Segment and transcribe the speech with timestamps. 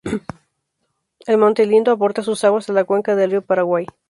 [1.27, 3.85] El Monte Lindo aporta sus aguas a la cuenca del río Paraguay.